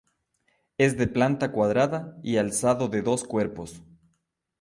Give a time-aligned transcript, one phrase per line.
[0.79, 3.83] Es de planta cuadrada y alzado de dos cuerpos.